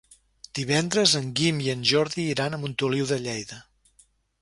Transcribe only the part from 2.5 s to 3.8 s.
a Montoliu de Lleida.